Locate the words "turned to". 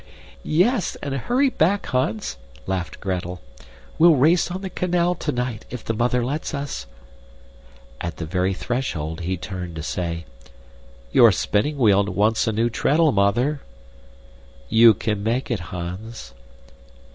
9.37-9.83